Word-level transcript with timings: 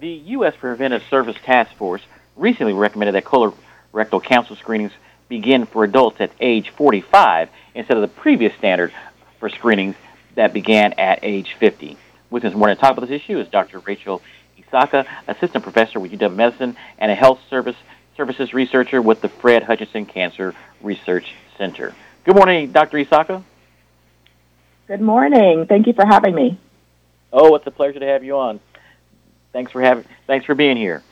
The 0.00 0.08
U.S. 0.08 0.54
Preventive 0.60 1.02
Service 1.10 1.36
Task 1.44 1.74
Force 1.74 2.02
recently 2.36 2.72
recommended 2.72 3.16
that 3.16 3.24
colorectal 3.24 4.22
cancer 4.22 4.54
screenings 4.54 4.92
begin 5.28 5.66
for 5.66 5.82
adults 5.82 6.20
at 6.20 6.30
age 6.38 6.70
45 6.70 7.48
instead 7.74 7.96
of 7.96 8.02
the 8.02 8.08
previous 8.08 8.54
standard 8.56 8.92
for 9.40 9.48
screenings 9.48 9.96
that 10.36 10.52
began 10.52 10.92
at 10.92 11.18
age 11.22 11.56
50. 11.58 11.96
With 12.30 12.44
us 12.44 12.54
more 12.54 12.68
to 12.68 12.76
talk 12.76 12.92
about 12.96 13.08
this 13.08 13.22
issue 13.22 13.40
is 13.40 13.48
Dr. 13.48 13.80
Rachel 13.80 14.22
Issaka, 14.56 15.04
assistant 15.26 15.64
professor 15.64 15.98
with 15.98 16.12
UW 16.12 16.32
Medicine 16.32 16.76
and 16.98 17.10
a 17.10 17.16
health 17.16 17.40
service 17.50 17.76
services 18.16 18.54
researcher 18.54 19.02
with 19.02 19.20
the 19.20 19.28
Fred 19.28 19.64
Hutchinson 19.64 20.06
Cancer 20.06 20.54
Research 20.80 21.34
Center. 21.56 21.92
Good 22.22 22.36
morning, 22.36 22.70
Dr. 22.70 22.98
Issaka. 22.98 23.42
Good 24.86 25.00
morning. 25.00 25.66
Thank 25.66 25.88
you 25.88 25.92
for 25.92 26.06
having 26.06 26.36
me. 26.36 26.56
Oh, 27.32 27.56
it's 27.56 27.66
a 27.66 27.72
pleasure 27.72 27.98
to 27.98 28.06
have 28.06 28.22
you 28.22 28.36
on. 28.36 28.60
Thanks 29.52 29.72
for 29.72 29.80
having. 29.80 30.04
Thanks 30.26 30.46
for 30.46 30.54
being 30.54 30.76
here. 30.76 31.02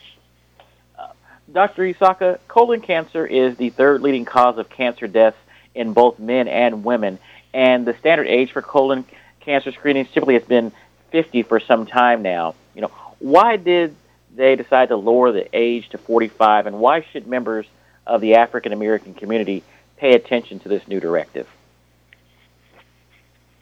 Uh, 0.98 1.09
Dr. 1.53 1.83
Issaka, 1.83 2.39
colon 2.48 2.81
cancer 2.81 3.27
is 3.27 3.56
the 3.56 3.70
third 3.70 4.03
leading 4.03 4.25
cause 4.25 4.59
of 4.59 4.69
cancer 4.69 5.06
deaths 5.06 5.39
in 5.75 5.92
both 5.92 6.19
men 6.19 6.48
and 6.48 6.84
women, 6.84 7.19
and 7.53 7.87
the 7.87 7.95
standard 7.98 8.27
age 8.27 8.53
for 8.53 8.62
colon 8.62 9.05
cancer 9.41 9.73
screenings 9.73 10.09
typically 10.11 10.34
has 10.34 10.45
been 10.45 10.73
50 11.12 11.42
for 11.45 11.61
some 11.61 11.87
time 11.87 12.23
now. 12.23 12.55
You 12.75 12.83
know, 12.83 12.91
why 13.19 13.57
did 13.57 13.95
they 14.34 14.57
decide 14.57 14.89
to 14.89 14.97
lower 14.97 15.33
the 15.33 15.48
age 15.57 15.89
to 15.91 15.98
45, 15.98 16.67
and 16.67 16.79
why 16.79 17.03
should 17.12 17.27
members 17.27 17.67
of 18.07 18.20
the 18.20 18.34
African 18.34 18.73
American 18.73 19.14
community 19.14 19.62
pay 19.97 20.14
attention 20.14 20.59
to 20.61 20.69
this 20.69 20.87
new 20.87 21.01
directive? 21.01 21.48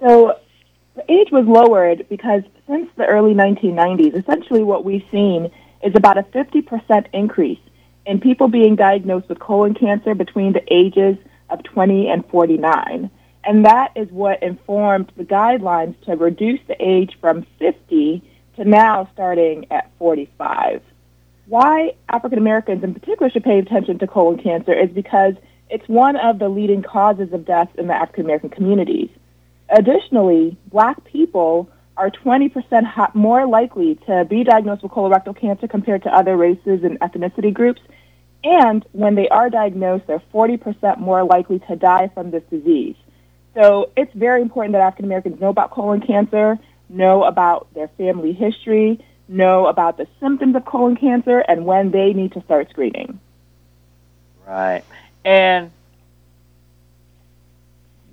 So, 0.01 0.39
the 0.95 1.11
age 1.11 1.31
was 1.31 1.47
lowered 1.47 2.07
because 2.09 2.43
since 2.67 2.89
the 2.97 3.07
early 3.07 3.35
1990s, 3.35 4.17
essentially 4.17 4.63
what 4.63 4.85
we've 4.85 5.05
seen 5.11 5.51
is 5.83 5.93
about 5.95 6.19
a 6.19 6.23
50% 6.23 7.07
increase 7.13 7.59
in 8.07 8.21
people 8.21 8.49
being 8.49 8.77
diagnosed 8.77 9.29
with 9.29 9.39
colon 9.39 9.75
cancer 9.75 10.15
between 10.15 10.53
the 10.53 10.63
ages 10.73 11.17
of 11.51 11.63
20 11.65 12.09
and 12.09 12.25
49. 12.27 13.11
And 13.45 13.65
that 13.67 13.93
is 13.95 14.09
what 14.11 14.43
informed 14.43 15.13
the 15.17 15.25
guidelines 15.25 16.01
to 16.05 16.17
reduce 16.17 16.61
the 16.67 16.77
age 16.81 17.17
from 17.21 17.47
50 17.59 18.23
to 18.57 18.65
now 18.65 19.09
starting 19.13 19.67
at 19.71 19.91
45. 19.99 20.81
Why 21.47 21.95
African 22.09 22.39
Americans 22.39 22.83
in 22.85 22.95
particular 22.95 23.31
should 23.31 23.45
pay 23.45 23.59
attention 23.59 23.99
to 23.99 24.07
colon 24.07 24.39
cancer 24.39 24.73
is 24.73 24.91
because 24.91 25.35
it's 25.69 25.87
one 25.89 26.17
of 26.17 26.39
the 26.39 26.49
leading 26.49 26.83
causes 26.83 27.33
of 27.33 27.45
death 27.45 27.69
in 27.77 27.89
the 27.89 27.95
African 27.95 28.25
American 28.25 28.51
communities. 28.51 29.11
Additionally, 29.69 30.57
black 30.67 31.05
people 31.05 31.69
are 31.97 32.11
20% 32.11 33.15
more 33.15 33.47
likely 33.47 33.95
to 34.07 34.25
be 34.25 34.45
diagnosed 34.45 34.83
with 34.83 34.93
colorectal 34.93 35.39
cancer 35.39 35.69
compared 35.69 36.03
to 36.03 36.15
other 36.15 36.37
races 36.37 36.83
and 36.83 36.99
ethnicity 37.01 37.53
groups. 37.53 37.81
And 38.43 38.85
when 38.93 39.15
they 39.15 39.29
are 39.29 39.49
diagnosed, 39.49 40.07
they're 40.07 40.23
40% 40.33 40.99
more 40.99 41.25
likely 41.25 41.61
to 41.61 41.77
die 41.77 42.11
from 42.13 42.31
this 42.31 42.43
disease. 42.51 42.97
So 43.55 43.91
it's 43.97 44.13
very 44.15 44.43
important 44.43 44.73
that 44.73 44.83
African 44.83 45.07
Americans 45.07 45.41
know 45.41 45.49
about 45.49 45.71
colon 45.71 46.01
cancer, 46.01 46.59
know 46.89 47.25
about 47.25 47.73
their 47.75 47.89
family 47.89 48.33
history, 48.33 49.05
know 49.29 49.67
about 49.67 49.97
the 49.97 50.07
symptoms 50.21 50.57
of 50.57 50.65
colon 50.65 50.97
cancer, 50.97 51.39
and 51.39 51.65
when 51.65 51.91
they 51.91 52.13
need 52.13 52.33
to 52.33 52.43
start 52.43 52.69
screening. 52.71 53.21
Right. 54.47 54.83
And 55.25 55.71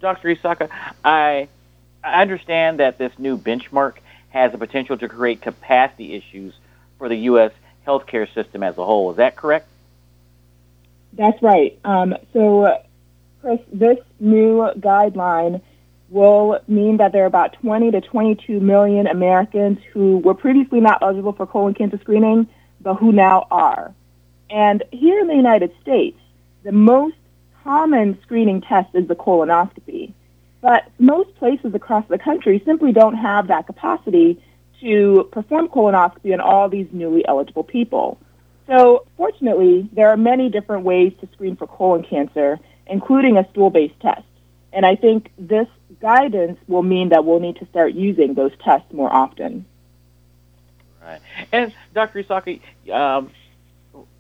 Dr. 0.01 0.35
Issaka, 0.35 0.69
I 1.03 1.47
understand 2.03 2.79
that 2.79 2.97
this 2.97 3.11
new 3.17 3.37
benchmark 3.37 3.95
has 4.29 4.51
the 4.51 4.57
potential 4.57 4.97
to 4.97 5.07
create 5.07 5.41
capacity 5.41 6.13
issues 6.13 6.53
for 6.97 7.09
the 7.09 7.15
U.S. 7.15 7.51
healthcare 7.85 8.31
system 8.33 8.63
as 8.63 8.77
a 8.77 8.85
whole. 8.85 9.11
Is 9.11 9.17
that 9.17 9.35
correct? 9.35 9.67
That's 11.13 11.41
right. 11.41 11.77
Um, 11.83 12.15
so, 12.33 12.81
Chris, 13.41 13.59
this 13.71 13.97
new 14.19 14.69
guideline 14.77 15.61
will 16.09 16.59
mean 16.67 16.97
that 16.97 17.11
there 17.11 17.23
are 17.23 17.27
about 17.27 17.53
20 17.53 17.91
to 17.91 18.01
22 18.01 18.59
million 18.59 19.07
Americans 19.07 19.79
who 19.93 20.17
were 20.17 20.33
previously 20.33 20.79
not 20.79 21.01
eligible 21.01 21.33
for 21.33 21.45
colon 21.45 21.73
cancer 21.73 21.97
screening, 22.01 22.47
but 22.81 22.95
who 22.95 23.11
now 23.11 23.47
are. 23.49 23.93
And 24.49 24.83
here 24.91 25.19
in 25.19 25.27
the 25.27 25.35
United 25.35 25.71
States, 25.81 26.19
the 26.63 26.73
most 26.73 27.15
common 27.63 28.19
screening 28.23 28.61
test 28.61 28.93
is 28.93 29.07
the 29.07 29.15
colonoscopy. 29.15 30.13
But 30.61 30.89
most 30.99 31.35
places 31.35 31.73
across 31.73 32.07
the 32.07 32.19
country 32.19 32.61
simply 32.65 32.91
don't 32.91 33.15
have 33.15 33.47
that 33.47 33.65
capacity 33.65 34.41
to 34.79 35.27
perform 35.31 35.67
colonoscopy 35.67 36.33
on 36.33 36.39
all 36.39 36.69
these 36.69 36.87
newly 36.91 37.25
eligible 37.27 37.63
people. 37.63 38.19
So, 38.67 39.05
fortunately, 39.17 39.89
there 39.91 40.09
are 40.09 40.17
many 40.17 40.49
different 40.49 40.83
ways 40.83 41.13
to 41.19 41.27
screen 41.33 41.55
for 41.55 41.67
colon 41.67 42.03
cancer, 42.03 42.59
including 42.87 43.37
a 43.37 43.49
stool 43.49 43.69
based 43.69 43.99
test. 43.99 44.23
And 44.71 44.85
I 44.85 44.95
think 44.95 45.31
this 45.37 45.67
guidance 45.99 46.59
will 46.67 46.83
mean 46.83 47.09
that 47.09 47.25
we'll 47.25 47.39
need 47.39 47.57
to 47.57 47.65
start 47.67 47.93
using 47.93 48.33
those 48.35 48.51
tests 48.63 48.93
more 48.93 49.11
often. 49.11 49.65
Right. 51.01 51.19
And 51.51 51.73
Dr. 51.93 52.23
Issaka, 52.23 52.61
um, 52.91 53.31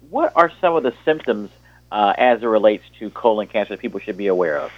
what 0.09 0.33
are 0.35 0.51
some 0.59 0.75
of 0.75 0.83
the 0.83 0.93
symptoms 1.05 1.51
uh, 1.91 2.13
as 2.17 2.41
it 2.41 2.45
relates 2.45 2.83
to 2.99 3.09
colon 3.09 3.47
cancer 3.47 3.75
that 3.75 3.81
people 3.81 3.99
should 3.99 4.17
be 4.17 4.27
aware 4.27 4.57
of? 4.57 4.71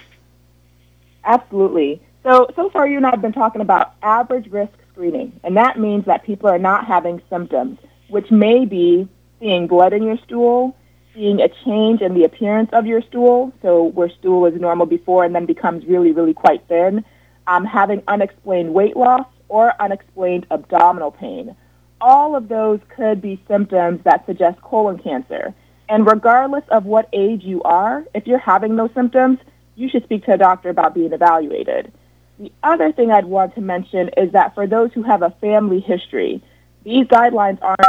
Absolutely. 1.24 2.02
So, 2.22 2.48
so 2.56 2.70
far 2.70 2.86
you 2.86 2.96
and 2.96 3.06
I 3.06 3.10
have 3.10 3.22
been 3.22 3.32
talking 3.32 3.60
about 3.60 3.94
average 4.02 4.50
risk 4.50 4.72
screening, 4.92 5.38
and 5.44 5.56
that 5.56 5.78
means 5.78 6.06
that 6.06 6.24
people 6.24 6.48
are 6.48 6.58
not 6.58 6.86
having 6.86 7.20
symptoms, 7.30 7.78
which 8.08 8.30
may 8.30 8.64
be 8.64 9.08
seeing 9.40 9.66
blood 9.66 9.92
in 9.92 10.02
your 10.02 10.18
stool, 10.18 10.76
seeing 11.14 11.40
a 11.40 11.48
change 11.64 12.00
in 12.00 12.14
the 12.14 12.24
appearance 12.24 12.70
of 12.72 12.86
your 12.86 13.02
stool, 13.02 13.52
so 13.62 13.84
where 13.84 14.08
stool 14.08 14.40
was 14.40 14.54
normal 14.54 14.86
before 14.86 15.24
and 15.24 15.34
then 15.34 15.46
becomes 15.46 15.84
really, 15.86 16.12
really 16.12 16.34
quite 16.34 16.66
thin, 16.66 17.04
um, 17.46 17.64
having 17.64 18.02
unexplained 18.08 18.72
weight 18.72 18.96
loss 18.96 19.26
or 19.48 19.72
unexplained 19.80 20.46
abdominal 20.50 21.10
pain. 21.10 21.54
All 22.00 22.34
of 22.34 22.48
those 22.48 22.80
could 22.88 23.22
be 23.22 23.42
symptoms 23.46 24.00
that 24.04 24.26
suggest 24.26 24.60
colon 24.60 24.98
cancer. 24.98 25.54
And 25.88 26.06
regardless 26.06 26.64
of 26.70 26.84
what 26.84 27.08
age 27.12 27.42
you 27.42 27.62
are, 27.62 28.04
if 28.14 28.26
you're 28.26 28.38
having 28.38 28.76
those 28.76 28.90
symptoms, 28.94 29.38
you 29.76 29.88
should 29.88 30.04
speak 30.04 30.24
to 30.24 30.34
a 30.34 30.38
doctor 30.38 30.70
about 30.70 30.94
being 30.94 31.12
evaluated. 31.12 31.92
The 32.38 32.52
other 32.62 32.90
thing 32.90 33.10
I'd 33.10 33.26
want 33.26 33.54
to 33.54 33.60
mention 33.60 34.10
is 34.16 34.32
that 34.32 34.54
for 34.54 34.66
those 34.66 34.92
who 34.92 35.02
have 35.02 35.22
a 35.22 35.30
family 35.40 35.80
history, 35.80 36.42
these 36.84 37.06
guidelines 37.06 37.58
aren't, 37.62 37.80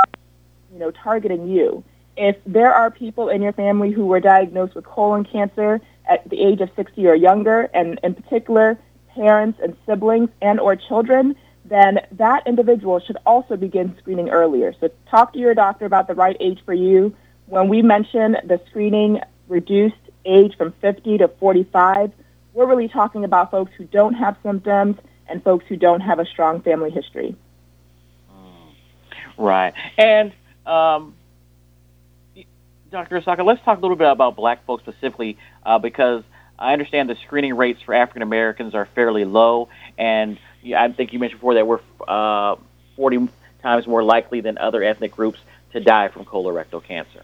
you 0.72 0.80
know, 0.80 0.92
targeting 0.92 1.48
you. 1.48 1.84
If 2.18 2.38
there 2.46 2.74
are 2.74 2.92
people 2.92 3.30
in 3.30 3.42
your 3.42 3.54
family 3.54 3.92
who 3.92 4.06
were 4.06 4.20
diagnosed 4.20 4.76
with 4.76 4.86
colon 4.86 5.26
cancer 5.26 5.82
at 6.08 6.30
the 6.30 6.40
age 6.40 6.62
of 6.62 6.70
60 6.76 7.08
or 7.08 7.16
younger, 7.16 7.70
and 7.74 8.00
in 8.04 8.14
particular 8.14 8.78
parents 9.14 9.60
and 9.64 9.76
siblings 9.86 10.30
and 10.42 10.60
or 10.60 10.76
children, 10.76 11.36
then 11.66 12.00
that 12.12 12.46
individual 12.46 13.00
should 13.00 13.18
also 13.26 13.56
begin 13.58 13.96
screening 14.00 14.30
earlier. 14.30 14.74
So 14.80 14.90
talk 15.10 15.34
to 15.34 15.40
your 15.40 15.56
doctor 15.56 15.86
about 15.86 16.08
the 16.08 16.14
right 16.14 16.38
age 16.40 16.60
for 16.66 16.74
you. 16.74 17.16
When 17.48 17.70
we 17.70 17.82
mention 17.82 18.38
the 18.44 18.60
screening 18.70 19.22
reduced 19.48 19.96
age 20.26 20.56
from 20.58 20.74
50 20.82 21.20
to 21.20 21.28
45, 21.28 22.12
we're 22.54 22.66
really 22.66 22.88
talking 22.88 23.24
about 23.24 23.52
folks 23.52 23.72
who 23.78 23.86
don't 23.86 24.14
have 24.14 24.38
symptoms 24.42 24.98
and 25.28 25.44
folks 25.44 25.66
who 25.68 25.76
don't 25.76 26.02
have 26.02 26.20
a 26.20 26.26
strong 26.26 26.62
family 26.62 26.90
history. 26.90 27.36
Right. 29.38 29.74
And 29.98 30.32
um, 30.66 31.16
Dr. 32.92 33.20
Issaka, 33.20 33.46
let's 33.46 33.62
talk 33.64 33.78
a 33.78 33.82
little 33.82 33.98
bit 33.98 34.10
about 34.10 34.36
black 34.36 34.66
folks 34.66 34.84
specifically 34.84 35.38
uh, 35.66 35.80
because 35.80 36.24
I 36.58 36.74
understand 36.74 37.10
the 37.10 37.16
screening 37.26 37.56
rates 37.56 37.82
for 37.82 37.94
African 37.94 38.22
Americans 38.22 38.74
are 38.74 38.86
fairly 38.96 39.26
low, 39.26 39.68
and 39.98 40.40
I 40.76 40.90
think 40.90 41.12
you 41.12 41.20
mentioned 41.20 41.42
before 41.42 41.56
that 41.56 41.68
we're 41.68 41.82
uh, 42.08 42.56
40 42.96 43.28
times 43.62 43.86
more 43.88 44.04
likely 44.04 44.42
than 44.42 44.58
other 44.58 44.82
ethnic 44.82 45.12
groups 45.12 45.40
to 45.74 45.82
die 45.82 46.08
from 46.08 46.24
colorectal 46.24 46.82
cancer. 46.82 47.24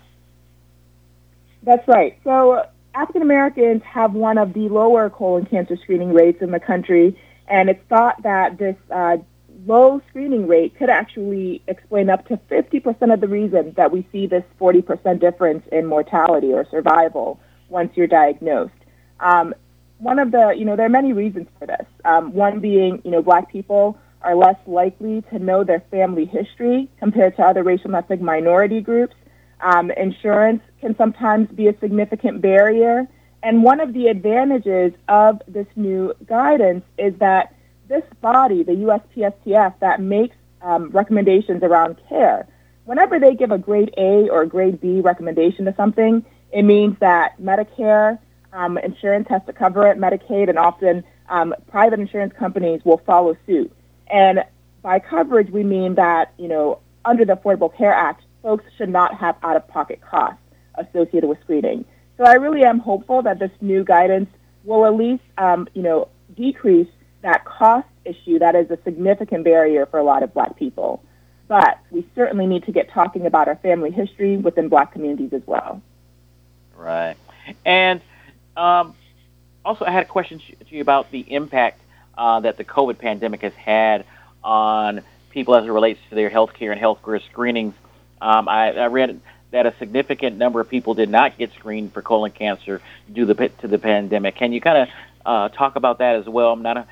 That's 1.63 1.87
right. 1.87 2.17
So 2.23 2.65
African 2.93 3.21
Americans 3.21 3.83
have 3.83 4.13
one 4.13 4.37
of 4.37 4.53
the 4.53 4.69
lower 4.69 5.09
colon 5.09 5.45
cancer 5.45 5.77
screening 5.81 6.13
rates 6.13 6.41
in 6.41 6.51
the 6.51 6.59
country, 6.59 7.17
and 7.47 7.69
it's 7.69 7.83
thought 7.87 8.21
that 8.23 8.57
this 8.57 8.75
uh, 8.89 9.17
low 9.65 10.01
screening 10.09 10.47
rate 10.47 10.75
could 10.77 10.89
actually 10.89 11.61
explain 11.67 12.09
up 12.09 12.27
to 12.27 12.37
50% 12.49 13.13
of 13.13 13.21
the 13.21 13.27
reason 13.27 13.73
that 13.77 13.91
we 13.91 14.07
see 14.11 14.27
this 14.27 14.43
40% 14.59 15.19
difference 15.19 15.63
in 15.71 15.85
mortality 15.85 16.51
or 16.51 16.65
survival 16.69 17.39
once 17.69 17.91
you're 17.95 18.07
diagnosed. 18.07 18.73
Um, 19.19 19.53
one 19.99 20.17
of 20.17 20.31
the, 20.31 20.55
you 20.57 20.65
know, 20.65 20.75
there 20.75 20.87
are 20.87 20.89
many 20.89 21.13
reasons 21.13 21.47
for 21.59 21.67
this. 21.67 21.85
Um, 22.03 22.33
one 22.33 22.59
being, 22.59 23.01
you 23.05 23.11
know, 23.11 23.21
black 23.21 23.51
people 23.51 23.97
are 24.23 24.35
less 24.35 24.57
likely 24.65 25.21
to 25.29 25.39
know 25.39 25.63
their 25.63 25.83
family 25.91 26.25
history 26.25 26.89
compared 26.99 27.35
to 27.37 27.43
other 27.43 27.63
racial 27.63 27.87
and 27.87 27.95
ethnic 27.95 28.21
minority 28.21 28.81
groups. 28.81 29.15
Um, 29.61 29.91
insurance 29.91 30.63
can 30.81 30.97
sometimes 30.97 31.47
be 31.49 31.67
a 31.67 31.79
significant 31.79 32.41
barrier. 32.41 33.07
And 33.43 33.63
one 33.63 33.79
of 33.79 33.93
the 33.93 34.07
advantages 34.07 34.93
of 35.07 35.41
this 35.47 35.67
new 35.75 36.13
guidance 36.25 36.83
is 36.97 37.15
that 37.19 37.55
this 37.87 38.03
body, 38.21 38.63
the 38.63 38.73
USPSTF, 38.73 39.79
that 39.79 40.01
makes 40.01 40.35
um, 40.61 40.89
recommendations 40.89 41.63
around 41.63 41.97
care, 42.09 42.47
whenever 42.85 43.19
they 43.19 43.35
give 43.35 43.51
a 43.51 43.57
grade 43.57 43.93
A 43.97 44.29
or 44.29 44.41
a 44.43 44.47
grade 44.47 44.81
B 44.81 45.01
recommendation 45.01 45.65
to 45.65 45.75
something, 45.75 46.25
it 46.51 46.63
means 46.63 46.97
that 46.99 47.41
Medicare 47.41 48.19
um, 48.53 48.77
insurance 48.77 49.27
has 49.29 49.41
to 49.45 49.53
cover 49.53 49.87
it, 49.87 49.97
Medicaid, 49.97 50.49
and 50.49 50.59
often 50.59 51.03
um, 51.29 51.55
private 51.69 51.99
insurance 51.99 52.33
companies 52.37 52.81
will 52.83 52.97
follow 52.99 53.35
suit. 53.45 53.71
And 54.07 54.43
by 54.81 54.99
coverage, 54.99 55.49
we 55.49 55.63
mean 55.63 55.95
that, 55.95 56.33
you 56.37 56.47
know, 56.47 56.79
under 57.05 57.23
the 57.23 57.35
Affordable 57.35 57.75
Care 57.75 57.93
Act, 57.93 58.23
folks 58.43 58.65
should 58.77 58.89
not 58.89 59.15
have 59.15 59.37
out-of-pocket 59.41 60.01
costs 60.01 60.41
associated 60.87 61.27
with 61.27 61.39
screening. 61.41 61.85
So 62.17 62.23
I 62.25 62.33
really 62.33 62.63
am 62.63 62.79
hopeful 62.79 63.21
that 63.23 63.39
this 63.39 63.51
new 63.61 63.83
guidance 63.83 64.29
will 64.63 64.85
at 64.85 64.95
least, 64.95 65.23
um, 65.37 65.67
you 65.73 65.81
know, 65.81 66.07
decrease 66.35 66.89
that 67.21 67.45
cost 67.45 67.87
issue 68.05 68.39
that 68.39 68.55
is 68.55 68.69
a 68.71 68.77
significant 68.83 69.43
barrier 69.43 69.85
for 69.85 69.99
a 69.99 70.03
lot 70.03 70.23
of 70.23 70.33
black 70.33 70.55
people. 70.57 71.03
But 71.47 71.79
we 71.89 72.07
certainly 72.15 72.47
need 72.47 72.65
to 72.65 72.71
get 72.71 72.89
talking 72.91 73.25
about 73.25 73.47
our 73.47 73.57
family 73.57 73.91
history 73.91 74.37
within 74.37 74.69
black 74.69 74.93
communities 74.93 75.33
as 75.33 75.41
well. 75.45 75.81
Right. 76.75 77.15
And 77.65 78.01
um, 78.55 78.95
also, 79.63 79.85
I 79.85 79.91
had 79.91 80.03
a 80.03 80.07
question 80.07 80.39
to 80.39 80.75
you 80.75 80.81
about 80.81 81.11
the 81.11 81.19
impact 81.19 81.81
uh, 82.17 82.39
that 82.41 82.57
the 82.57 82.63
COVID 82.63 82.97
pandemic 82.97 83.41
has 83.41 83.53
had 83.53 84.05
on 84.43 85.01
people 85.29 85.55
as 85.55 85.65
it 85.65 85.69
relates 85.69 85.99
to 86.09 86.15
their 86.15 86.29
health 86.29 86.53
care 86.53 86.71
and 86.71 86.79
health 86.79 86.99
care 87.03 87.19
screenings. 87.19 87.73
Um, 88.21 88.47
I, 88.47 88.71
I, 88.71 88.85
read 88.87 89.19
that 89.51 89.65
a 89.65 89.73
significant 89.79 90.37
number 90.37 90.59
of 90.59 90.69
people 90.69 90.93
did 90.93 91.09
not 91.09 91.37
get 91.37 91.53
screened 91.53 91.93
for 91.93 92.01
colon 92.01 92.31
cancer 92.31 92.81
due 93.11 93.25
to 93.25 93.33
the, 93.33 93.49
to 93.49 93.67
the 93.67 93.77
pandemic. 93.77 94.35
Can 94.35 94.53
you 94.53 94.61
kind 94.61 94.77
of 94.77 94.87
uh, 95.25 95.49
talk 95.49 95.75
about 95.75 95.99
that 95.99 96.15
as 96.15 96.27
well? 96.27 96.53
I'm 96.53 96.61
not 96.61 96.77
a... 96.77 96.87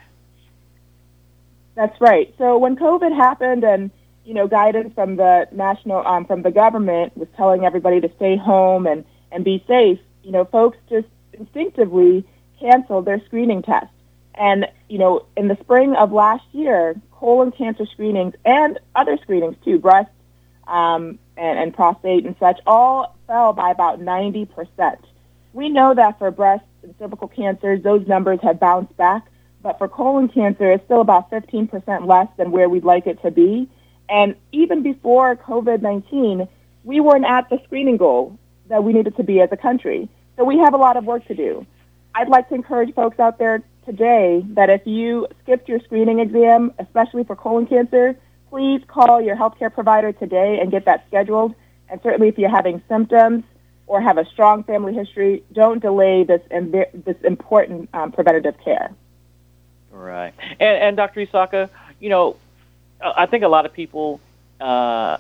That's 1.76 2.00
right. 2.02 2.34
So 2.38 2.58
when 2.58 2.76
COVID 2.76 3.16
happened 3.16 3.64
and 3.64 3.92
you 4.26 4.34
know 4.34 4.48
guidance 4.48 4.94
from 4.94 5.16
the 5.16 5.48
national 5.52 6.06
um, 6.06 6.26
from 6.26 6.42
the 6.42 6.52
government 6.52 7.16
was 7.18 7.30
telling 7.38 7.64
everybody 7.64 8.02
to 8.02 8.12
stay 8.18 8.36
home 8.36 8.86
and 8.86 9.06
and 9.32 9.46
be 9.46 9.64
safe, 9.68 10.00
you 10.24 10.32
know, 10.32 10.46
folks 10.46 10.78
just 10.90 11.08
instinctively 11.34 12.26
canceled 12.60 13.06
their 13.06 13.24
screening 13.26 13.62
tests. 13.62 13.94
And, 14.36 14.68
you 14.88 14.98
know, 14.98 15.26
in 15.36 15.48
the 15.48 15.58
spring 15.62 15.96
of 15.96 16.12
last 16.12 16.46
year, 16.52 16.96
colon 17.12 17.52
cancer 17.52 17.86
screenings 17.86 18.36
and 18.46 18.80
other 18.96 19.18
screenings 19.18 19.56
too, 19.64 19.80
breast 19.80 20.10
um, 20.70 21.20
and, 21.36 21.60
and 21.60 21.74
prostate 21.74 22.26
and 22.26 22.36
such, 22.40 22.60
all 22.66 23.16
fell 23.28 23.54
by 23.54 23.72
about 23.72 24.00
90%. 24.00 24.98
We 25.54 25.70
know 25.70 25.94
that 25.96 26.20
for 26.20 26.32
breast 26.32 26.64
and 26.84 26.94
cervical 27.00 27.28
cancers, 27.28 27.82
those 27.82 28.08
numbers 28.08 28.40
have 28.44 28.60
bounced 28.60 28.96
back, 28.96 29.26
but 29.62 29.78
for 29.78 29.88
colon 29.88 30.30
cancer, 30.30 30.72
it's 30.72 30.86
still 30.86 31.02
about 31.02 31.30
15% 31.32 32.08
less 32.08 32.28
than 32.38 32.52
where 32.52 32.70
we'd 32.70 32.84
like 32.84 33.08
it 33.08 33.22
to 33.24 33.32
be. 33.32 33.68
And 34.08 34.36
even 34.52 34.84
before 34.84 35.36
COVID-19, 35.36 36.48
we 36.84 37.00
weren't 37.00 37.26
at 37.26 37.50
the 37.50 37.60
screening 37.66 37.98
goal 37.98 38.38
that 38.68 38.84
we 38.84 38.94
needed 38.94 39.18
to 39.18 39.24
be 39.24 39.42
as 39.42 39.50
a 39.52 39.58
country. 39.58 40.08
So 40.38 40.44
we 40.44 40.58
have 40.60 40.74
a 40.74 40.78
lot 40.78 40.98
of 40.98 41.06
work 41.06 41.26
to 41.28 41.36
do. 41.36 41.66
I'd 42.16 42.30
like 42.30 42.50
to 42.50 42.56
encourage 42.56 42.94
folks 42.94 43.20
out 43.20 43.38
there 43.38 43.64
today 43.86 44.44
that 44.50 44.70
if 44.70 44.86
you 44.86 45.28
skipped 45.44 45.68
your 45.68 45.80
screening 45.82 46.20
exam, 46.20 46.74
especially 46.80 47.24
for 47.24 47.36
colon 47.36 47.66
cancer, 47.66 48.16
please 48.50 48.82
call 48.88 49.22
your 49.22 49.36
healthcare 49.36 49.74
provider 49.74 50.12
today 50.12 50.60
and 50.60 50.72
get 50.72 50.86
that 50.86 51.06
scheduled. 51.08 51.56
And 51.90 52.00
certainly 52.02 52.28
if 52.28 52.38
you're 52.38 52.50
having 52.50 52.82
symptoms 52.88 53.44
or 53.88 54.02
have 54.02 54.18
a 54.18 54.26
strong 54.26 54.64
family 54.64 54.94
history, 54.94 55.44
don't 55.54 55.82
delay 55.82 56.24
this, 56.24 56.42
this 56.50 57.18
important 57.24 57.90
um, 57.94 58.12
preventative 58.12 58.56
care. 58.64 58.92
Right. 59.92 60.34
And, 60.60 60.84
and 60.84 60.98
Dr. 60.98 61.26
Issaka, 61.26 61.70
you 62.00 62.10
know, 62.10 62.38
I 63.02 63.26
think 63.26 63.44
a 63.44 63.48
lot 63.48 63.66
of 63.66 63.74
people 63.74 64.20
uh, 64.60 65.18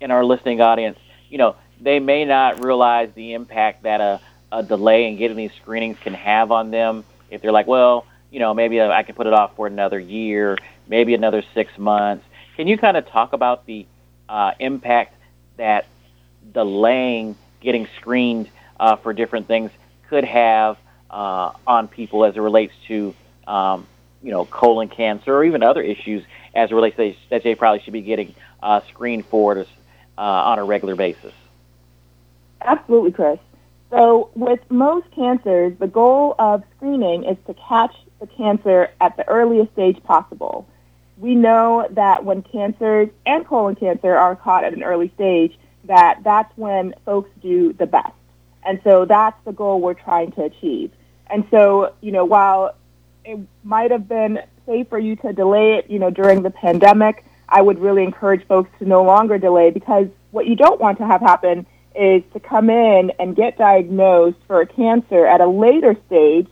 in 0.00 0.10
our 0.10 0.24
listening 0.24 0.60
audience, 0.60 0.98
you 1.30 1.38
know, 1.38 1.56
they 1.80 1.98
may 2.00 2.24
not 2.24 2.62
realize 2.62 3.10
the 3.14 3.32
impact 3.32 3.84
that 3.84 4.00
a 4.00 4.20
a 4.52 4.62
delay 4.62 5.06
in 5.06 5.16
getting 5.16 5.36
these 5.36 5.52
screenings 5.62 5.96
can 6.02 6.14
have 6.14 6.50
on 6.50 6.70
them 6.70 7.04
if 7.30 7.42
they're 7.42 7.52
like, 7.52 7.66
well, 7.66 8.06
you 8.30 8.38
know, 8.38 8.54
maybe 8.54 8.80
I 8.80 9.02
can 9.02 9.14
put 9.14 9.26
it 9.26 9.32
off 9.32 9.54
for 9.56 9.66
another 9.66 9.98
year, 9.98 10.56
maybe 10.88 11.14
another 11.14 11.42
six 11.54 11.76
months. 11.78 12.24
Can 12.60 12.66
you 12.66 12.76
kind 12.76 12.98
of 12.98 13.06
talk 13.06 13.32
about 13.32 13.64
the 13.64 13.86
uh, 14.28 14.52
impact 14.58 15.14
that 15.56 15.86
delaying 16.52 17.34
getting 17.62 17.88
screened 17.96 18.50
uh, 18.78 18.96
for 18.96 19.14
different 19.14 19.46
things 19.46 19.70
could 20.10 20.24
have 20.24 20.76
uh, 21.08 21.52
on 21.66 21.88
people 21.88 22.22
as 22.22 22.36
it 22.36 22.40
relates 22.40 22.74
to, 22.86 23.14
um, 23.46 23.86
you 24.22 24.30
know, 24.30 24.44
colon 24.44 24.88
cancer 24.88 25.34
or 25.34 25.42
even 25.42 25.62
other 25.62 25.80
issues 25.80 26.22
as 26.54 26.70
it 26.70 26.74
relates 26.74 26.98
to 26.98 27.14
that 27.30 27.42
they 27.44 27.54
probably 27.54 27.80
should 27.80 27.94
be 27.94 28.02
getting 28.02 28.34
uh, 28.62 28.82
screened 28.90 29.24
for 29.24 29.56
uh, 29.56 30.20
on 30.20 30.58
a 30.58 30.64
regular 30.64 30.96
basis? 30.96 31.32
Absolutely, 32.60 33.12
Chris. 33.12 33.38
So 33.88 34.28
with 34.34 34.60
most 34.70 35.10
cancers, 35.12 35.78
the 35.78 35.86
goal 35.86 36.34
of 36.38 36.62
screening 36.76 37.24
is 37.24 37.38
to 37.46 37.54
catch 37.54 37.96
the 38.20 38.26
cancer 38.26 38.90
at 39.00 39.16
the 39.16 39.26
earliest 39.28 39.72
stage 39.72 40.02
possible. 40.02 40.66
We 41.20 41.34
know 41.34 41.86
that 41.90 42.24
when 42.24 42.40
cancers 42.40 43.10
and 43.26 43.46
colon 43.46 43.74
cancer 43.76 44.16
are 44.16 44.34
caught 44.34 44.64
at 44.64 44.72
an 44.72 44.82
early 44.82 45.12
stage, 45.14 45.58
that 45.84 46.20
that's 46.24 46.50
when 46.56 46.94
folks 47.04 47.28
do 47.42 47.74
the 47.74 47.86
best. 47.86 48.12
And 48.64 48.80
so 48.84 49.04
that's 49.04 49.36
the 49.44 49.52
goal 49.52 49.82
we're 49.82 49.94
trying 49.94 50.32
to 50.32 50.44
achieve. 50.44 50.90
And 51.26 51.44
so, 51.50 51.92
you 52.00 52.10
know, 52.10 52.24
while 52.24 52.74
it 53.24 53.38
might 53.64 53.90
have 53.90 54.08
been 54.08 54.40
safe 54.64 54.88
for 54.88 54.98
you 54.98 55.14
to 55.16 55.34
delay 55.34 55.74
it, 55.74 55.90
you 55.90 55.98
know, 55.98 56.08
during 56.08 56.42
the 56.42 56.50
pandemic, 56.50 57.22
I 57.50 57.60
would 57.60 57.78
really 57.78 58.02
encourage 58.02 58.46
folks 58.46 58.70
to 58.78 58.86
no 58.86 59.02
longer 59.02 59.36
delay 59.36 59.70
because 59.70 60.06
what 60.30 60.46
you 60.46 60.56
don't 60.56 60.80
want 60.80 60.96
to 60.98 61.06
have 61.06 61.20
happen 61.20 61.66
is 61.94 62.22
to 62.32 62.40
come 62.40 62.70
in 62.70 63.12
and 63.18 63.36
get 63.36 63.58
diagnosed 63.58 64.38
for 64.46 64.62
a 64.62 64.66
cancer 64.66 65.26
at 65.26 65.42
a 65.42 65.46
later 65.46 65.96
stage 66.06 66.48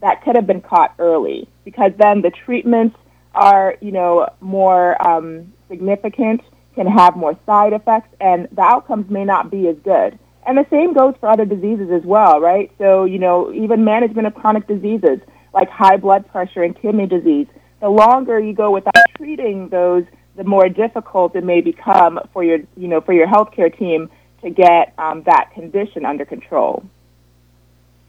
that 0.00 0.24
could 0.24 0.34
have 0.34 0.46
been 0.46 0.60
caught 0.60 0.94
early 0.98 1.48
because 1.64 1.92
then 1.98 2.22
the 2.22 2.30
treatments 2.30 2.96
are, 3.34 3.76
you 3.80 3.92
know, 3.92 4.28
more 4.40 5.00
um, 5.06 5.52
significant, 5.68 6.42
can 6.74 6.86
have 6.86 7.16
more 7.16 7.36
side 7.46 7.72
effects, 7.72 8.14
and 8.20 8.48
the 8.52 8.62
outcomes 8.62 9.10
may 9.10 9.24
not 9.24 9.50
be 9.50 9.68
as 9.68 9.76
good. 9.84 10.18
And 10.46 10.56
the 10.56 10.66
same 10.70 10.94
goes 10.94 11.14
for 11.20 11.28
other 11.28 11.44
diseases 11.44 11.90
as 11.90 12.02
well, 12.04 12.40
right? 12.40 12.70
So, 12.78 13.04
you 13.04 13.18
know, 13.18 13.52
even 13.52 13.84
management 13.84 14.26
of 14.26 14.34
chronic 14.34 14.66
diseases 14.66 15.20
like 15.52 15.68
high 15.68 15.96
blood 15.96 16.26
pressure 16.30 16.62
and 16.62 16.80
kidney 16.80 17.06
disease, 17.06 17.46
the 17.80 17.88
longer 17.88 18.38
you 18.38 18.54
go 18.54 18.70
without 18.70 18.94
treating 19.16 19.68
those, 19.68 20.04
the 20.36 20.44
more 20.44 20.68
difficult 20.68 21.34
it 21.34 21.44
may 21.44 21.60
become 21.60 22.20
for 22.32 22.44
your, 22.44 22.60
you 22.76 22.88
know, 22.88 23.00
for 23.00 23.12
your 23.12 23.26
healthcare 23.26 23.76
team 23.76 24.08
to 24.42 24.50
get 24.50 24.94
um, 24.98 25.22
that 25.24 25.50
condition 25.52 26.04
under 26.04 26.24
control. 26.24 26.84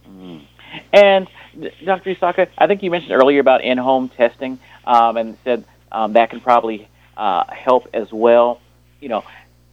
Mm. 0.07 0.45
And 0.93 1.27
Dr. 1.83 2.13
Issaka, 2.13 2.47
I 2.57 2.67
think 2.67 2.83
you 2.83 2.91
mentioned 2.91 3.13
earlier 3.13 3.39
about 3.39 3.63
in-home 3.63 4.09
testing 4.09 4.59
um, 4.85 5.17
and 5.17 5.37
said 5.43 5.63
um, 5.91 6.13
that 6.13 6.29
can 6.29 6.41
probably 6.41 6.87
uh, 7.17 7.43
help 7.51 7.87
as 7.93 8.11
well. 8.11 8.61
You 8.99 9.09
know, 9.09 9.23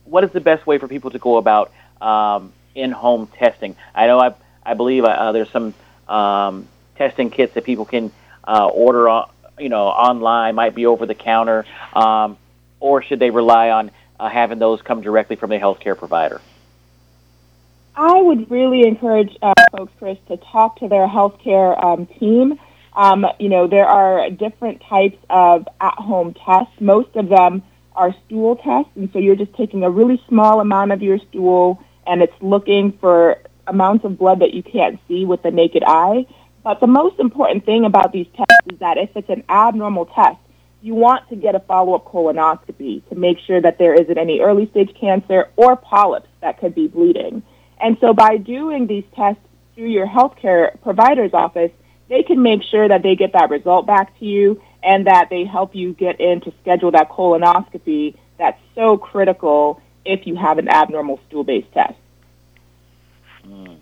what 0.05 0.25
is 0.25 0.31
the 0.31 0.41
best 0.41 0.67
way 0.67 0.79
for 0.79 0.89
people 0.89 1.11
to 1.11 1.19
go 1.19 1.37
about 1.37 1.73
um, 2.01 2.53
in-home 2.75 3.29
testing? 3.39 3.77
I 3.95 4.07
know 4.07 4.19
I, 4.19 4.35
I 4.65 4.75
believe 4.75 5.05
uh, 5.05 5.33
there's 5.33 5.51
some 5.51 5.75
um, 6.09 6.69
testing 6.97 7.31
kits 7.31 7.55
that 7.55 7.65
people 7.65 7.85
can 7.85 8.13
uh, 8.47 8.67
order, 8.67 9.23
you 9.59 9.69
know, 9.69 9.87
online, 9.87 10.55
might 10.55 10.75
be 10.75 10.87
over 10.87 11.07
the 11.07 11.15
counter, 11.15 11.65
um, 11.95 12.37
or 12.81 13.03
should 13.03 13.19
they 13.19 13.31
rely 13.31 13.71
on 13.71 13.91
uh, 14.19 14.29
having 14.29 14.59
those 14.59 14.83
come 14.83 15.01
directly 15.03 15.37
from 15.37 15.51
the 15.51 15.59
healthcare 15.59 15.97
provider? 15.97 16.41
I 17.97 18.21
would 18.21 18.51
really 18.51 18.87
encourage 18.87 19.37
uh, 19.41 19.55
folks, 19.77 19.93
Chris, 19.99 20.19
to 20.29 20.37
talk 20.37 20.81
to 20.81 20.89
their 20.89 21.07
healthcare 21.07 21.83
um, 21.83 22.07
team. 22.07 22.59
Um, 22.97 23.27
you 23.39 23.51
know, 23.51 23.67
there 23.67 23.87
are 23.87 24.31
different 24.31 24.83
types 24.89 25.19
of 25.29 25.69
at-home 25.81 26.35
tests. 26.35 26.73
Most 26.81 27.15
of 27.15 27.29
them 27.29 27.63
are 27.95 28.15
stool 28.25 28.57
tests, 28.57 28.91
and 28.97 29.11
so 29.13 29.19
you're 29.19 29.37
just 29.37 29.55
taking 29.55 29.85
a 29.85 29.91
really 29.91 30.21
small 30.29 30.61
amount 30.61 30.93
of 30.93 31.03
your 31.03 31.19
stool, 31.29 31.83
and 32.07 32.23
it's 32.23 32.33
looking 32.41 32.93
for 33.01 33.39
amounts 33.67 34.05
of 34.05 34.19
blood 34.19 34.41
that 34.41 34.55
you 34.55 34.63
can't 34.63 34.99
see 35.09 35.25
with 35.27 35.43
the 35.43 35.51
naked 35.51 35.83
eye. 35.87 36.27
But 36.65 36.81
the 36.81 36.87
most 36.87 37.21
important 37.21 37.65
thing 37.67 37.85
about 37.85 38.13
these 38.13 38.27
tests 38.35 38.67
is 38.73 38.79
that 38.79 38.97
if 38.97 39.11
it's 39.15 39.29
an 39.29 39.45
abnormal 39.49 40.07
test, 40.07 40.39
you 40.83 40.95
want 40.95 41.29
to 41.29 41.37
get 41.37 41.55
a 41.55 41.61
follow-up 41.61 42.07
colonoscopy 42.07 43.07
to 43.09 43.15
make 43.15 43.39
sure 43.47 43.61
that 43.61 43.79
there 43.79 43.95
isn't 43.95 44.19
any 44.19 44.41
early 44.41 44.69
stage 44.71 44.95
cancer 44.99 45.49
or 45.57 45.77
polyps 45.77 46.29
that 46.41 46.61
could 46.61 46.75
be 46.75 46.89
bleeding. 46.89 47.43
And 47.81 47.99
so 48.01 48.15
by 48.15 48.37
doing 48.37 48.87
these 48.87 49.05
tests 49.15 49.43
through 49.75 49.89
your 49.89 50.07
healthcare 50.07 50.81
provider's 50.83 51.35
office, 51.35 51.73
they 52.09 52.23
can 52.23 52.43
make 52.43 52.63
sure 52.63 52.89
that 52.89 53.03
they 53.03 53.17
get 53.17 53.33
that 53.33 53.51
result 53.51 53.87
back 53.87 54.19
to 54.19 54.25
you 54.25 54.61
and 54.83 55.07
that 55.07 55.29
they 55.31 55.45
help 55.45 55.75
you 55.75 55.93
get 55.93 56.21
in 56.21 56.41
to 56.43 56.53
schedule 56.63 56.93
that 56.93 57.11
colonoscopy 57.11 58.17
that's 58.39 58.61
so 58.75 58.97
critical 58.97 59.81
if 60.05 60.27
you 60.27 60.37
have 60.37 60.59
an 60.59 60.69
abnormal 60.69 61.21
stool-based 61.27 61.73
test. 61.73 61.95
Mm. 63.47 63.79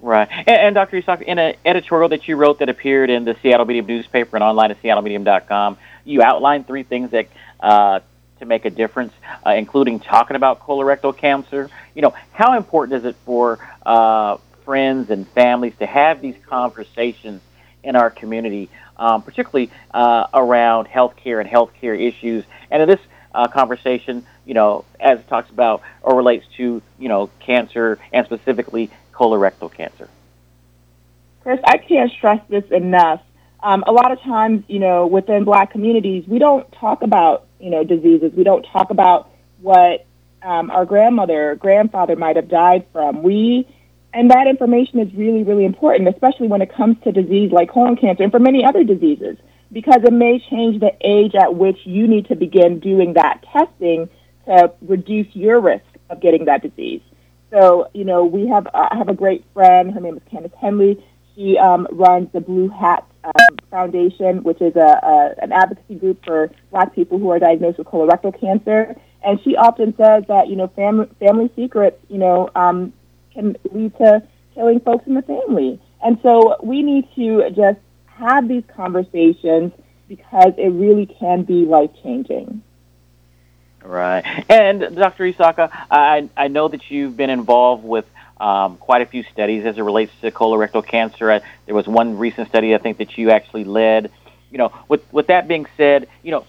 Right. 0.00 0.28
And, 0.30 0.48
and 0.48 0.74
Dr. 0.74 0.96
Isak, 0.96 1.22
in 1.22 1.38
an 1.38 1.54
editorial 1.64 2.08
that 2.10 2.28
you 2.28 2.36
wrote 2.36 2.60
that 2.60 2.68
appeared 2.68 3.10
in 3.10 3.24
the 3.24 3.36
Seattle 3.42 3.66
Medium 3.66 3.86
newspaper 3.86 4.36
and 4.36 4.44
online 4.44 4.70
at 4.70 4.82
seattlemedium.com, 4.82 5.78
you 6.04 6.22
outlined 6.22 6.66
three 6.66 6.82
things 6.82 7.10
that 7.10 7.28
uh, 7.60 8.00
to 8.38 8.46
make 8.46 8.64
a 8.64 8.70
difference, 8.70 9.12
uh, 9.46 9.50
including 9.50 9.98
talking 10.00 10.36
about 10.36 10.60
colorectal 10.60 11.16
cancer. 11.16 11.70
You 11.94 12.02
know, 12.02 12.14
how 12.32 12.56
important 12.56 12.98
is 12.98 13.04
it 13.06 13.16
for 13.24 13.58
uh, 13.84 14.36
friends 14.64 15.10
and 15.10 15.26
families 15.28 15.74
to 15.78 15.86
have 15.86 16.20
these 16.20 16.36
conversations 16.46 17.40
in 17.86 17.96
our 17.96 18.10
community, 18.10 18.68
um, 18.96 19.22
particularly 19.22 19.70
uh, 19.94 20.26
around 20.34 20.88
healthcare 20.88 21.40
and 21.40 21.48
healthcare 21.48 21.98
issues? 21.98 22.44
And 22.70 22.82
in 22.82 22.88
this 22.88 23.00
uh, 23.34 23.48
conversation, 23.48 24.26
you 24.44 24.54
know, 24.54 24.84
as 25.00 25.20
it 25.20 25.28
talks 25.28 25.50
about 25.50 25.82
or 26.02 26.16
relates 26.16 26.46
to, 26.56 26.82
you 26.98 27.08
know, 27.08 27.30
cancer 27.40 27.98
and 28.12 28.26
specifically 28.26 28.90
colorectal 29.12 29.72
cancer. 29.72 30.08
Chris, 31.42 31.60
I 31.64 31.78
can't 31.78 32.10
stress 32.10 32.40
this 32.48 32.64
enough. 32.70 33.22
Um, 33.62 33.84
a 33.86 33.92
lot 33.92 34.10
of 34.12 34.20
times, 34.20 34.64
you 34.68 34.78
know, 34.78 35.06
within 35.06 35.44
black 35.44 35.70
communities, 35.70 36.24
we 36.26 36.38
don't 36.38 36.70
talk 36.72 37.02
about, 37.02 37.46
you 37.60 37.70
know, 37.70 37.84
diseases. 37.84 38.32
We 38.34 38.44
don't 38.44 38.62
talk 38.64 38.90
about 38.90 39.30
what 39.60 40.06
um, 40.42 40.70
our 40.70 40.84
grandmother 40.84 41.52
or 41.52 41.54
grandfather 41.56 42.16
might 42.16 42.36
have 42.36 42.48
died 42.48 42.86
from. 42.92 43.22
We, 43.22 43.66
and 44.16 44.30
that 44.30 44.46
information 44.46 44.98
is 44.98 45.12
really, 45.14 45.42
really 45.42 45.66
important, 45.66 46.08
especially 46.08 46.48
when 46.48 46.62
it 46.62 46.74
comes 46.74 46.96
to 47.04 47.12
disease 47.12 47.52
like 47.52 47.68
colon 47.68 47.96
cancer 47.96 48.22
and 48.22 48.32
for 48.32 48.38
many 48.38 48.64
other 48.64 48.82
diseases, 48.82 49.36
because 49.70 50.00
it 50.04 50.12
may 50.12 50.38
change 50.38 50.80
the 50.80 50.90
age 51.02 51.34
at 51.34 51.54
which 51.54 51.76
you 51.84 52.08
need 52.08 52.26
to 52.28 52.34
begin 52.34 52.80
doing 52.80 53.12
that 53.12 53.44
testing 53.52 54.08
to 54.46 54.72
reduce 54.80 55.26
your 55.36 55.60
risk 55.60 55.84
of 56.08 56.20
getting 56.20 56.46
that 56.46 56.62
disease. 56.62 57.02
So, 57.50 57.90
you 57.92 58.04
know, 58.04 58.24
we 58.24 58.48
have 58.48 58.66
uh, 58.68 58.88
I 58.90 58.96
have 58.96 59.10
a 59.10 59.14
great 59.14 59.44
friend. 59.52 59.92
Her 59.92 60.00
name 60.00 60.16
is 60.16 60.22
Candace 60.30 60.52
Henley. 60.58 61.04
She 61.34 61.58
um, 61.58 61.86
runs 61.92 62.32
the 62.32 62.40
Blue 62.40 62.68
Hat 62.68 63.06
um, 63.22 63.56
Foundation, 63.70 64.42
which 64.44 64.62
is 64.62 64.76
a, 64.76 64.98
a, 65.02 65.42
an 65.42 65.52
advocacy 65.52 65.96
group 65.96 66.24
for 66.24 66.50
Black 66.70 66.94
people 66.94 67.18
who 67.18 67.28
are 67.28 67.38
diagnosed 67.38 67.76
with 67.76 67.86
colorectal 67.86 68.38
cancer. 68.40 68.96
And 69.22 69.38
she 69.42 69.56
often 69.56 69.94
says 69.98 70.24
that 70.28 70.48
you 70.48 70.56
know 70.56 70.68
family 70.68 71.06
family 71.18 71.50
secrets, 71.54 71.98
you 72.08 72.16
know, 72.16 72.48
um, 72.54 72.94
can 73.36 73.56
lead 73.70 73.96
to 73.98 74.22
killing 74.54 74.80
folks 74.80 75.06
in 75.06 75.14
the 75.14 75.22
family. 75.22 75.80
And 76.02 76.18
so 76.22 76.56
we 76.62 76.82
need 76.82 77.06
to 77.14 77.50
just 77.50 77.78
have 78.06 78.48
these 78.48 78.64
conversations 78.74 79.72
because 80.08 80.54
it 80.56 80.68
really 80.68 81.06
can 81.06 81.42
be 81.42 81.64
life 81.64 81.90
changing. 82.02 82.62
Right. 83.82 84.24
And 84.48 84.80
Dr. 84.96 85.32
Issaka, 85.32 85.70
I, 85.90 86.28
I 86.36 86.48
know 86.48 86.68
that 86.68 86.90
you've 86.90 87.16
been 87.16 87.30
involved 87.30 87.84
with 87.84 88.06
um, 88.40 88.78
quite 88.78 89.02
a 89.02 89.06
few 89.06 89.22
studies 89.32 89.64
as 89.64 89.78
it 89.78 89.82
relates 89.82 90.12
to 90.22 90.30
colorectal 90.30 90.86
cancer. 90.86 91.30
Uh, 91.30 91.40
there 91.66 91.74
was 91.74 91.86
one 91.86 92.18
recent 92.18 92.48
study 92.48 92.74
I 92.74 92.78
think 92.78 92.98
that 92.98 93.16
you 93.16 93.30
actually 93.30 93.64
led. 93.64 94.10
You 94.50 94.58
know, 94.58 94.72
with 94.88 95.02
with 95.12 95.28
that 95.28 95.48
being 95.48 95.66
said, 95.76 96.08
you 96.22 96.30
know, 96.30 96.46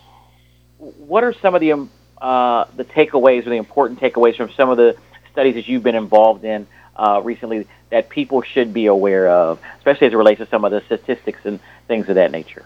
what 0.78 1.24
are 1.24 1.34
some 1.34 1.56
of 1.56 1.62
the 1.62 1.74
um, 1.74 1.90
uh, 2.20 2.66
the 2.76 2.86
takeaways 2.86 3.46
or 3.46 3.50
the 3.50 3.58
important 3.58 4.00
takeaways 4.00 4.36
from 4.36 4.52
some 4.54 4.70
of 4.70 4.78
the 4.78 4.98
studies 5.38 5.54
that 5.54 5.68
you've 5.68 5.84
been 5.84 5.94
involved 5.94 6.44
in 6.44 6.66
uh, 6.96 7.22
recently 7.24 7.68
that 7.92 8.10
people 8.10 8.42
should 8.42 8.74
be 8.74 8.88
aware 8.88 9.30
of, 9.30 9.60
especially 9.78 10.08
as 10.08 10.14
it 10.14 10.16
relates 10.16 10.40
to 10.40 10.48
some 10.48 10.66
of 10.66 10.72
the 10.72 10.82
statistics 10.88 11.40
and 11.44 11.60
things 11.88 12.10
of 12.10 12.16
that 12.16 12.32
nature? 12.32 12.66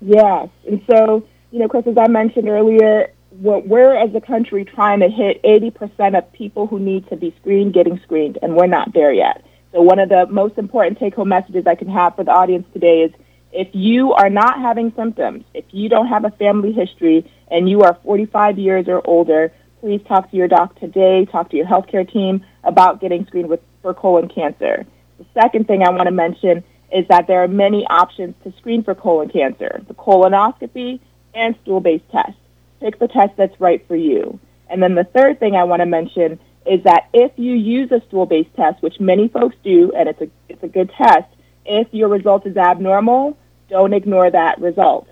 Yes, 0.00 0.48
and 0.66 0.82
so 0.90 1.24
you 1.52 1.60
know, 1.60 1.68
Chris, 1.68 1.86
as 1.86 1.96
I 1.96 2.08
mentioned 2.08 2.48
earlier, 2.48 3.12
we're 3.30 3.94
as 3.94 4.12
a 4.16 4.20
country 4.20 4.64
trying 4.64 4.98
to 4.98 5.08
hit 5.08 5.40
80% 5.44 6.18
of 6.18 6.32
people 6.32 6.66
who 6.66 6.80
need 6.80 7.08
to 7.10 7.16
be 7.16 7.32
screened 7.40 7.72
getting 7.72 8.00
screened, 8.00 8.36
and 8.42 8.56
we're 8.56 8.66
not 8.66 8.92
there 8.92 9.12
yet. 9.12 9.44
So 9.70 9.80
one 9.80 10.00
of 10.00 10.08
the 10.08 10.26
most 10.26 10.58
important 10.58 10.98
take-home 10.98 11.28
messages 11.28 11.68
I 11.68 11.76
can 11.76 11.88
have 11.88 12.16
for 12.16 12.24
the 12.24 12.32
audience 12.32 12.66
today 12.72 13.02
is 13.02 13.12
if 13.52 13.68
you 13.72 14.12
are 14.14 14.28
not 14.28 14.58
having 14.58 14.92
symptoms, 14.96 15.44
if 15.54 15.64
you 15.70 15.88
don't 15.88 16.08
have 16.08 16.24
a 16.24 16.30
family 16.30 16.72
history, 16.72 17.30
and 17.48 17.70
you 17.70 17.82
are 17.82 17.96
45 18.02 18.58
years 18.58 18.88
or 18.88 19.00
older, 19.04 19.52
please 19.84 20.00
talk 20.08 20.30
to 20.30 20.36
your 20.38 20.48
doc 20.48 20.74
today, 20.80 21.26
talk 21.26 21.50
to 21.50 21.58
your 21.58 21.66
healthcare 21.66 22.10
team 22.10 22.42
about 22.62 23.02
getting 23.02 23.26
screened 23.26 23.50
with, 23.50 23.60
for 23.82 23.92
colon 23.92 24.26
cancer. 24.28 24.86
The 25.18 25.26
second 25.34 25.66
thing 25.66 25.82
I 25.82 25.90
want 25.90 26.04
to 26.04 26.10
mention 26.10 26.64
is 26.90 27.06
that 27.08 27.26
there 27.26 27.42
are 27.42 27.48
many 27.48 27.86
options 27.88 28.34
to 28.44 28.52
screen 28.56 28.82
for 28.82 28.94
colon 28.94 29.28
cancer, 29.28 29.82
the 29.86 29.92
colonoscopy 29.92 31.00
and 31.34 31.54
stool-based 31.60 32.10
tests 32.10 32.40
pick 32.80 32.98
the 32.98 33.08
test 33.08 33.36
that's 33.36 33.60
right 33.60 33.86
for 33.86 33.94
you. 33.94 34.40
And 34.70 34.82
then 34.82 34.94
the 34.94 35.04
third 35.04 35.38
thing 35.38 35.54
I 35.54 35.64
want 35.64 35.80
to 35.80 35.86
mention 35.86 36.40
is 36.64 36.82
that 36.84 37.10
if 37.12 37.32
you 37.36 37.52
use 37.52 37.92
a 37.92 38.00
stool-based 38.08 38.56
test, 38.56 38.82
which 38.82 38.98
many 39.00 39.28
folks 39.28 39.56
do, 39.62 39.92
and 39.94 40.08
it's 40.08 40.20
a, 40.22 40.30
it's 40.48 40.62
a 40.62 40.68
good 40.68 40.92
test, 40.96 41.28
if 41.66 41.88
your 41.92 42.08
result 42.08 42.46
is 42.46 42.56
abnormal, 42.56 43.36
don't 43.68 43.92
ignore 43.92 44.30
that 44.30 44.62
result. 44.62 45.06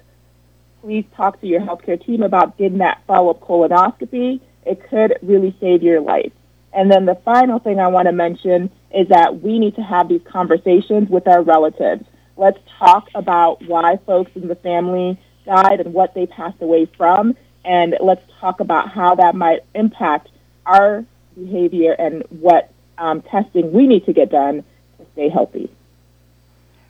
Please 0.81 1.05
talk 1.15 1.39
to 1.43 1.47
your 1.47 1.61
healthcare 1.61 2.03
team 2.03 2.23
about 2.23 2.57
getting 2.57 2.79
that 2.79 3.03
follow-up 3.07 3.41
colonoscopy. 3.41 4.41
It 4.65 4.89
could 4.89 5.19
really 5.23 5.57
save 5.61 5.83
your 5.83 6.01
life. 6.01 6.33
And 6.73 6.91
then 6.91 7.05
the 7.05 7.17
final 7.17 7.59
thing 7.59 7.81
I 7.81 7.89
want 7.89 8.07
to 8.07 8.13
mention 8.13 8.71
is 8.95 9.09
that 9.09 9.43
we 9.43 9.59
need 9.59 9.77
to 9.77 9.83
have 9.83 10.09
these 10.09 10.23
conversations 10.25 11.09
with 11.09 11.27
our 11.29 11.43
relatives. 11.43 12.05
Let's 12.37 12.59
talk 12.79 13.09
about 13.15 13.63
why 13.67 13.99
folks 14.07 14.31
in 14.35 14.49
the 14.49 14.55
family 14.55 15.19
died 15.45 15.81
and 15.81 15.93
what 15.93 16.15
they 16.15 16.27
passed 16.27 16.61
away 16.63 16.87
from, 16.97 17.37
and 17.65 17.97
let's 18.01 18.23
talk 18.41 18.61
about 18.61 18.91
how 18.91 19.15
that 19.17 19.35
might 19.35 19.61
impact 19.75 20.29
our 20.65 21.05
behavior 21.35 21.93
and 21.93 22.23
what 22.31 22.71
um, 22.99 23.23
testing 23.23 23.73
we 23.73 23.87
need 23.87 24.07
to 24.07 24.13
get 24.13 24.31
done 24.31 24.65
to 24.99 25.07
stay 25.13 25.29
healthy. 25.29 25.71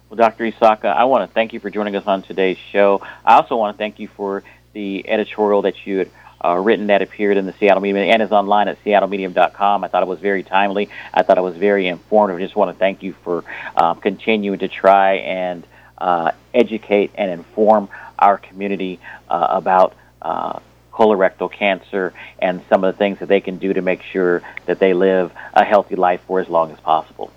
Well, 0.08 0.16
Dr. 0.16 0.50
Issaka, 0.50 0.94
I 0.94 1.04
want 1.04 1.28
to 1.28 1.32
thank 1.32 1.52
you 1.52 1.60
for 1.60 1.70
joining 1.70 1.96
us 1.96 2.06
on 2.06 2.22
today's 2.22 2.58
show. 2.70 3.00
I 3.24 3.36
also 3.36 3.56
want 3.56 3.76
to 3.76 3.78
thank 3.78 3.98
you 3.98 4.08
for 4.08 4.42
the 4.74 5.08
editorial 5.08 5.62
that 5.62 5.86
you 5.86 5.98
had 5.98 6.10
uh, 6.44 6.56
written 6.56 6.88
that 6.88 7.02
appeared 7.02 7.36
in 7.36 7.46
the 7.46 7.52
Seattle 7.54 7.80
Medium 7.80 8.08
and 8.08 8.22
is 8.22 8.32
online 8.32 8.68
at 8.68 8.82
seattlemedium.com. 8.84 9.84
I 9.84 9.88
thought 9.88 10.02
it 10.02 10.08
was 10.08 10.20
very 10.20 10.42
timely. 10.42 10.88
I 11.12 11.22
thought 11.22 11.38
it 11.38 11.42
was 11.42 11.56
very 11.56 11.86
informative. 11.86 12.40
Just 12.40 12.56
want 12.56 12.74
to 12.74 12.78
thank 12.78 13.02
you 13.02 13.14
for 13.24 13.44
um, 13.76 14.00
continuing 14.00 14.58
to 14.60 14.68
try 14.68 15.14
and 15.14 15.66
uh, 15.98 16.32
educate 16.52 17.12
and 17.14 17.30
inform 17.30 17.88
our 18.18 18.38
community 18.38 19.00
uh, 19.28 19.46
about 19.50 19.94
uh, 20.20 20.58
colorectal 20.92 21.50
cancer 21.50 22.12
and 22.38 22.62
some 22.68 22.84
of 22.84 22.94
the 22.94 22.98
things 22.98 23.18
that 23.20 23.28
they 23.28 23.40
can 23.40 23.58
do 23.58 23.72
to 23.72 23.82
make 23.82 24.02
sure 24.02 24.42
that 24.66 24.78
they 24.78 24.94
live 24.94 25.32
a 25.54 25.64
healthy 25.64 25.96
life 25.96 26.20
for 26.26 26.40
as 26.40 26.48
long 26.48 26.70
as 26.70 26.78
possible. 26.80 27.32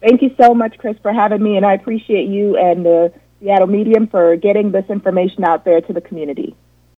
Thank 0.00 0.22
you 0.22 0.34
so 0.38 0.54
much, 0.54 0.78
Chris, 0.78 0.96
for 1.02 1.12
having 1.12 1.42
me, 1.42 1.56
and 1.56 1.66
I 1.66 1.74
appreciate 1.74 2.28
you 2.28 2.56
and 2.56 2.84
the 2.84 3.12
Seattle 3.40 3.66
Medium 3.66 4.06
for 4.06 4.36
getting 4.36 4.70
this 4.70 4.88
information 4.88 5.44
out 5.44 5.64
there 5.64 5.80
to 5.80 5.92
the 5.92 6.00
community. 6.00 6.54